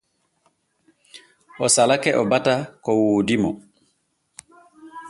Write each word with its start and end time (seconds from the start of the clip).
O 1.63 1.67
salake 1.75 2.11
o 2.21 2.23
bata 2.31 2.55
ko 2.83 2.91
woodi 3.01 3.35
mo. 3.43 3.51